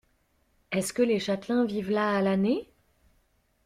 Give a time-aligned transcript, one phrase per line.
[0.71, 2.67] Est-ce que les châtelains vivent là à l’année?